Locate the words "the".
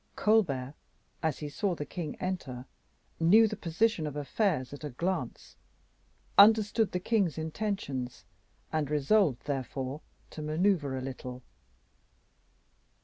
1.75-1.85, 3.47-3.55, 6.91-6.99